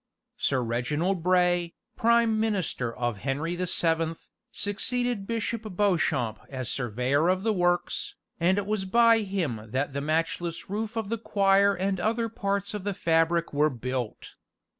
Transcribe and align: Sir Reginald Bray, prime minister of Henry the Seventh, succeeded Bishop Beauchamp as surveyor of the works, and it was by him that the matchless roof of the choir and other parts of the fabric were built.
Sir 0.35 0.63
Reginald 0.63 1.21
Bray, 1.21 1.75
prime 1.95 2.39
minister 2.39 2.91
of 2.91 3.17
Henry 3.17 3.55
the 3.55 3.67
Seventh, 3.67 4.29
succeeded 4.51 5.27
Bishop 5.27 5.61
Beauchamp 5.77 6.39
as 6.49 6.69
surveyor 6.69 7.27
of 7.29 7.43
the 7.43 7.53
works, 7.53 8.15
and 8.39 8.57
it 8.57 8.65
was 8.65 8.85
by 8.85 9.19
him 9.19 9.61
that 9.69 9.93
the 9.93 10.01
matchless 10.01 10.71
roof 10.71 10.97
of 10.97 11.09
the 11.09 11.19
choir 11.19 11.75
and 11.75 11.99
other 11.99 12.29
parts 12.29 12.73
of 12.73 12.83
the 12.83 12.95
fabric 12.95 13.53
were 13.53 13.69
built. 13.69 14.33